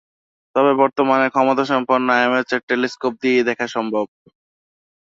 [0.55, 4.05] তবে বর্তমানের ক্ষমতাসম্পন্ন অ্যামেচার টেলিস্কোপ দিয়েই দেখা সম্ভব।